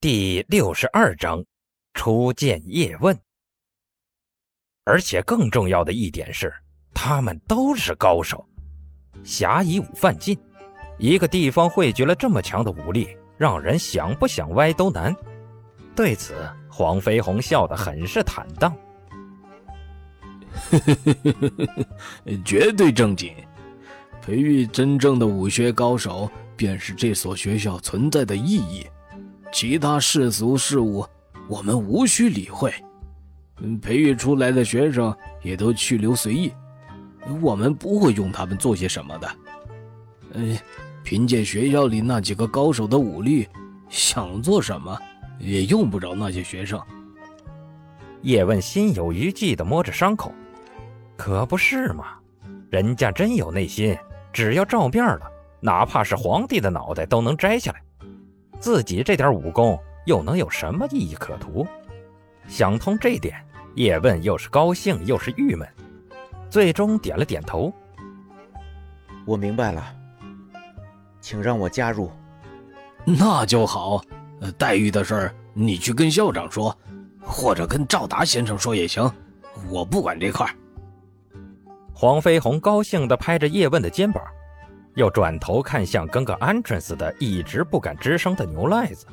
[0.00, 1.44] 第六十二章，
[1.92, 3.18] 初见叶问。
[4.84, 6.54] 而且更重要的一点是，
[6.94, 8.46] 他们都是高手。
[9.24, 10.38] 侠以武犯禁，
[10.98, 15.12] 一个地方汇聚了这么强的武力，让人想不想歪都难。
[15.96, 18.72] 对此，黄飞鸿笑得很是坦荡。
[22.46, 23.34] 绝对正经。
[24.22, 28.86] 培育真正的武学高手，便是这所学校存在的意义。
[29.52, 31.06] 其他世俗事物，
[31.48, 32.72] 我们无需理会。
[33.82, 36.52] 培育出来的学生也都去留随意，
[37.40, 39.30] 我们不会用他们做些什么的。
[40.34, 40.56] 嗯，
[41.02, 43.48] 凭借学校里那几个高手的武力，
[43.88, 44.96] 想做什么
[45.38, 46.80] 也用不着那些学生。
[48.22, 50.32] 叶问心有余悸地摸着伤口，
[51.16, 52.04] 可不是嘛？
[52.70, 53.96] 人家真有内心，
[54.32, 55.20] 只要照面了，
[55.60, 57.82] 哪怕是皇帝的脑袋都能摘下来。
[58.58, 61.66] 自己这点武功又能有什么意义可图？
[62.46, 63.36] 想通这点，
[63.74, 65.68] 叶问又是高兴又是郁闷，
[66.48, 67.72] 最终点了点头。
[69.26, 69.94] 我明白了，
[71.20, 72.10] 请让我加入。
[73.04, 74.02] 那就好。
[74.56, 76.76] 待遇的事儿，你去跟校长说，
[77.20, 79.10] 或者跟赵达先生说也行。
[79.68, 80.48] 我不管这块。
[81.92, 84.22] 黄飞鸿高兴地拍着叶问的肩膀。
[84.98, 89.06] 又转头看向跟个鹌鹑似的，一直不敢吱声的牛赖子。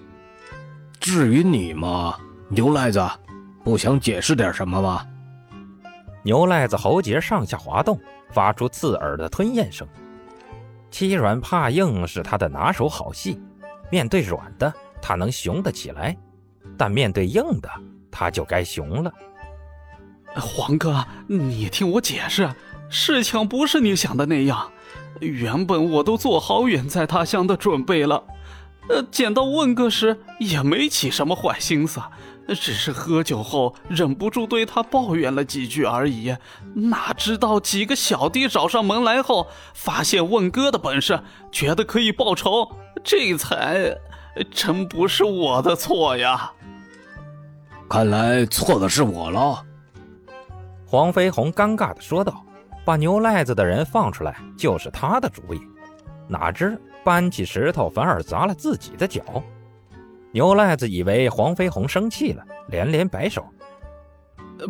[1.00, 2.18] 至于你嘛，
[2.50, 3.08] 牛赖子，
[3.64, 5.06] 不想解释点什么吗？
[6.24, 8.00] 牛赖子喉结上下滑动，
[8.32, 9.88] 发出刺耳的吞咽声。
[10.90, 13.40] 欺软怕硬是他的拿手好戏，
[13.92, 16.18] 面对软的他能雄得起来，
[16.76, 17.70] 但面对硬的
[18.10, 19.14] 他就该熊了。
[20.34, 22.50] 黄哥，你听我解释，
[22.90, 24.72] 事情不是你想的那样。
[25.20, 28.24] 原本我都做好远在他乡的准备了，
[28.90, 32.02] 呃，见到问哥时也没起什么坏心思，
[32.50, 36.36] 只是喝酒后忍不住对他抱怨了几句而已。
[36.74, 41.20] 哪知道几个小弟找上门来后，发现问哥的本事，
[41.52, 42.70] 觉得可以报仇，
[43.04, 43.98] 这才
[44.52, 46.52] 真不是我的错呀。
[47.90, 49.64] 看来错的是我了。
[50.86, 52.44] 黄飞鸿尴尬的说道。
[52.86, 55.60] 把牛赖子的人放出来就是他的主意，
[56.28, 59.22] 哪知搬起石头反而砸了自己的脚。
[60.32, 63.44] 牛赖子以为黄飞鸿生气了，连连摆手：“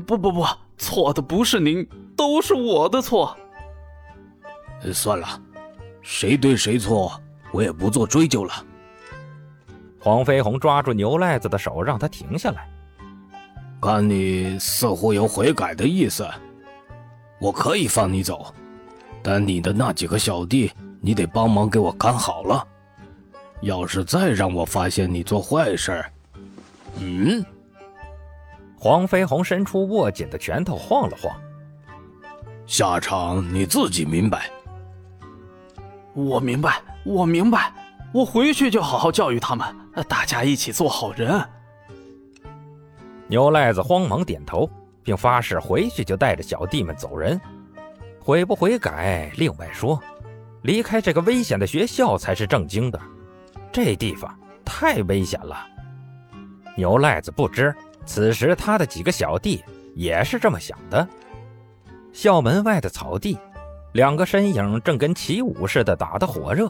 [0.08, 0.46] 不不不，
[0.78, 3.36] 错的不是您，都是我的错。”
[4.94, 5.28] 算了，
[6.02, 7.20] 谁对谁错，
[7.52, 8.54] 我也不做追究了。
[10.00, 12.70] 黄飞鸿抓住牛赖子的手，让他停下来。
[13.82, 16.28] 看你似乎有悔改的意思。
[17.40, 18.54] 我可以放你走，
[19.22, 22.66] 但你的那几个小弟，你得帮忙给我看好了。
[23.62, 26.04] 要是再让我发现你做坏事，
[27.00, 27.44] 嗯？
[28.78, 31.36] 黄飞鸿伸出握紧的拳头晃了晃，
[32.68, 34.50] 下场你自己明白。
[36.14, 37.74] 我明白，我明白，
[38.14, 39.68] 我回去就好好教育他们，
[40.08, 41.44] 大家一起做好人。
[43.28, 44.70] 牛赖子慌忙点头。
[45.06, 47.40] 并发誓回去就带着小弟们走人，
[48.20, 50.02] 悔不悔改另外说，
[50.64, 53.00] 离开这个危险的学校才是正经的。
[53.72, 54.36] 这地方
[54.66, 55.56] 太危险了。
[56.76, 57.74] 牛赖子不知，
[58.04, 61.08] 此时他的几个小弟也是这么想的。
[62.12, 63.38] 校门外的草地，
[63.94, 66.68] 两个身影正跟起舞似的打得火热。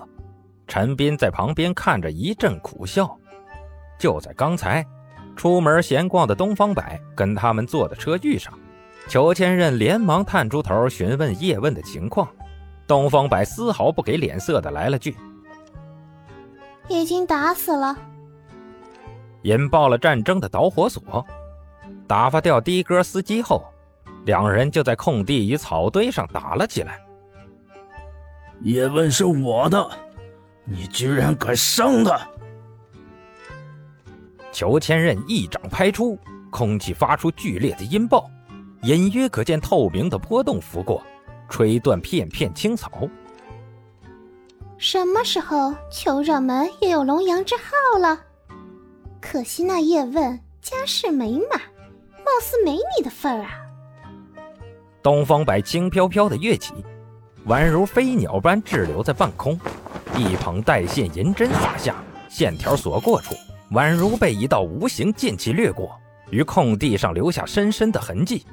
[0.67, 3.17] 陈斌在旁边看着一阵苦笑。
[3.97, 4.85] 就在刚才。
[5.35, 8.53] 出门闲逛的东方白跟他们坐的车遇上，
[9.07, 12.27] 裘千仞连忙探出头询问叶问的情况。
[12.87, 15.15] 东方白丝毫不给脸色的来了句
[16.87, 17.97] ：“已经打死了，
[19.41, 21.25] 引爆了战争的导火索。
[22.07, 23.65] 打发掉的哥司机后，
[24.25, 26.99] 两人就在空地与草堆上打了起来。
[28.61, 29.89] 叶问是我的，
[30.63, 32.19] 你居然敢伤他！”
[34.55, 36.17] 裘千仞一掌拍出，
[36.49, 38.25] 空气发出剧烈的音爆，
[38.83, 41.03] 隐约可见透明的波动拂过，
[41.49, 42.89] 吹断片片青草。
[44.77, 48.17] 什么时候酋长们也有龙阳之好了？
[49.19, 51.59] 可惜那叶问家世美满，
[52.19, 53.49] 貌似没你的份儿啊！
[55.03, 56.73] 东方白轻飘飘的跃起，
[57.47, 59.59] 宛如飞鸟般滞留在半空，
[60.15, 63.35] 一捧带线银针洒下，线条所过处。
[63.75, 65.99] 宛如被一道无形剑气掠过，
[66.31, 68.45] 于空地上留下深深的痕迹。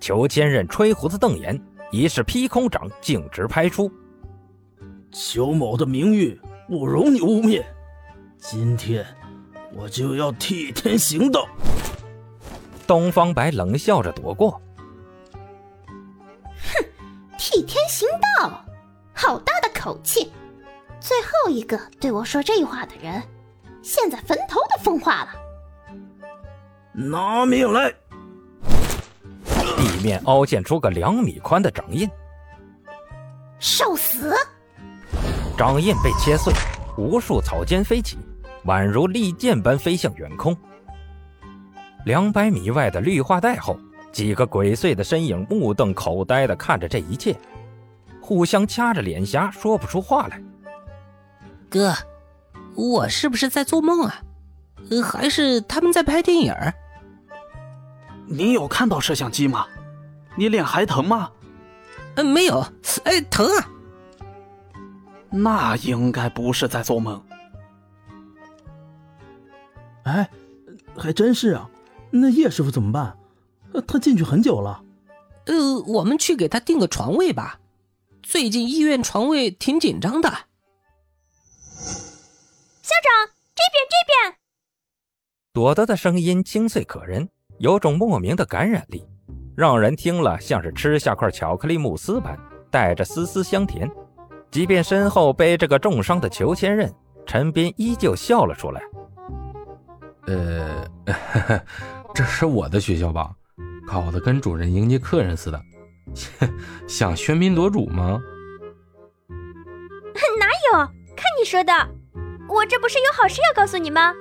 [0.00, 1.58] 裘千仞吹胡子瞪眼，
[1.92, 3.88] 一式劈空掌径直拍出。
[5.12, 7.64] 裘某的名誉不容你污蔑，
[8.38, 9.06] 今天
[9.72, 11.46] 我就要替天行道。
[12.88, 14.60] 东方白冷笑着躲过。
[16.56, 16.84] 哼，
[17.38, 18.64] 替天行道，
[19.12, 20.32] 好大的口气！
[20.98, 23.22] 最后一个对我说这话的人，
[23.82, 25.30] 现在坟头都风化了。
[26.92, 27.92] 拿命来！
[29.44, 32.08] 地面凹陷出个两米宽的掌印，
[33.58, 34.34] 受死！
[35.56, 36.52] 掌印被切碎，
[36.98, 38.18] 无数草尖飞起，
[38.64, 40.56] 宛如利剑般飞向远空。
[42.04, 43.78] 两百米外的绿化带后，
[44.10, 47.36] 几个鬼祟的身影目瞪口呆地看着这一切，
[48.20, 50.42] 互相掐着脸颊，说不出话来。
[51.68, 51.94] 哥，
[52.80, 54.22] 我是不是在做梦啊？
[55.04, 56.54] 还是他们在拍电影？
[58.26, 59.66] 你有看到摄像机吗？
[60.36, 61.30] 你脸还疼吗？
[62.14, 62.66] 嗯，没有。
[63.04, 63.68] 哎，疼啊！
[65.30, 67.22] 那应该不是在做梦。
[70.04, 70.28] 哎，
[70.96, 71.68] 还真是啊。
[72.10, 73.16] 那叶师傅怎么办？
[73.86, 74.82] 他进去很久了。
[75.46, 77.60] 呃，我们去给他订个床位吧。
[78.22, 80.32] 最近医院床位挺紧张的。
[82.90, 84.36] 校长，这边，这边。
[85.52, 87.28] 朵朵的声音清脆可人，
[87.58, 89.06] 有种莫名的感染力，
[89.56, 92.36] 让人听了像是吃下块巧克力慕斯般，
[92.68, 93.88] 带着丝丝香甜。
[94.50, 96.92] 即便身后背着个重伤的裘千仞，
[97.24, 98.82] 陈斌依旧笑了出来。
[100.26, 100.84] 呃。
[102.12, 103.30] 这是我的学校吧？
[103.86, 105.62] 搞得跟主人迎接客人似的，
[106.88, 108.20] 想喧宾夺主吗？
[110.40, 110.78] 哪有？
[111.16, 111.72] 看你说的，
[112.50, 114.12] 我这不是有好事要告诉你吗？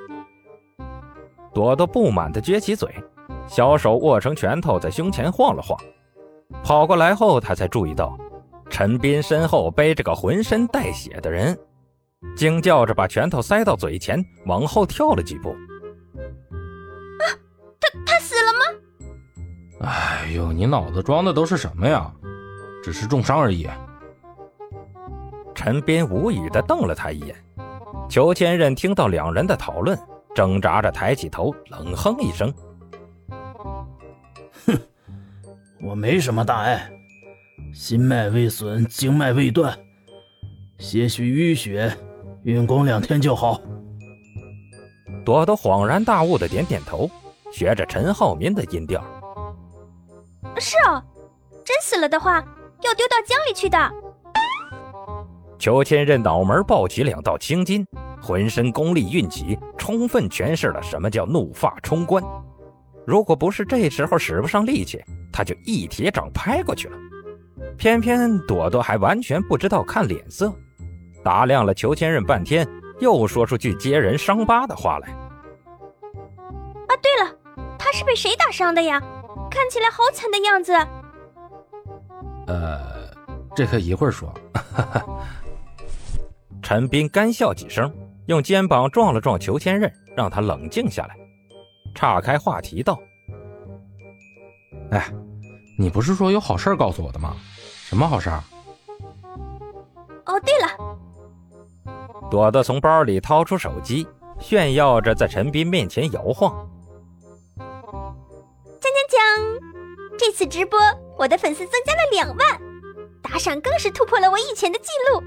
[1.52, 2.88] 朵朵不满的撅起嘴，
[3.48, 5.78] 小手握成拳头在胸前晃了晃。
[6.64, 8.16] 跑过来后，她才注意到
[8.70, 11.58] 陈斌身后背着个浑身带血的人，
[12.36, 15.50] 惊叫着把拳头塞到嘴前，往后跳了几步。
[15.50, 17.26] 啊，
[17.82, 19.90] 他他死了吗？
[19.90, 22.14] 哎呦，你脑子装的都是什么呀？
[22.84, 23.68] 只是重伤而已。
[25.56, 27.36] 陈斌无语的瞪了他一眼。
[28.10, 29.98] 裘千仞听到两人的讨论，
[30.34, 32.52] 挣扎着抬起头，冷哼一声
[34.66, 34.76] ：“哼，
[35.82, 36.92] 我没什么大碍，
[37.72, 39.78] 心脉未损，经脉未断，
[40.80, 41.96] 些许淤血，
[42.44, 43.62] 运功两天就好。”
[45.24, 47.10] 朵朵恍然大悟的点点头。
[47.52, 49.04] 学着陈浩民的音调，
[50.60, 51.04] 是哦，
[51.66, 52.36] 真死了的话，
[52.84, 53.92] 要丢到江里去的。
[55.60, 57.86] 裘千仞脑门爆起两道青筋，
[58.22, 62.24] 浑身功力运起，充分诠释了什么叫怒发冲冠。
[63.06, 65.04] 如果不是这时候使不上力气，
[65.34, 66.98] 他就一铁掌拍过去了。
[67.78, 70.54] 偏偏朵朵还完全不知道看脸色，
[71.24, 72.66] 打量了裘千仞半天，
[73.00, 75.10] 又说出句揭人伤疤的话来。
[75.10, 77.36] 啊，对了。
[77.78, 79.02] 他是被谁打伤的呀？
[79.52, 80.74] 看起来好惨的样子。
[82.48, 83.10] 呃，
[83.54, 84.34] 这可一会儿说。
[86.70, 87.92] 陈斌干笑几声，
[88.28, 91.18] 用肩膀撞了撞裘千仞，让他冷静下来，
[91.96, 92.96] 岔开话题道
[94.94, 95.12] ：“哎，
[95.80, 97.36] 你不是说有好事告诉我的吗？
[97.66, 98.30] 什么好事？”
[100.28, 100.68] 哦，对了，
[102.30, 104.08] 朵朵从包里掏出手机，
[104.40, 106.70] 炫耀着在陈斌面前摇晃。
[110.20, 110.78] 这次直播，
[111.18, 112.62] 我的粉丝增加了两万，
[113.24, 115.24] 打赏更是突破了我以前的记录，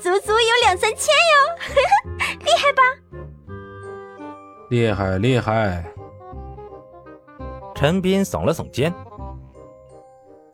[0.00, 1.76] 足足有两三千哟，
[2.40, 2.82] 厉害吧？
[4.70, 5.84] 厉害厉害！
[7.74, 8.92] 陈斌耸了耸肩。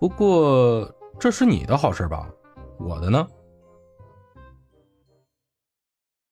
[0.00, 2.28] 不过这是你的好事吧？
[2.78, 3.26] 我的呢？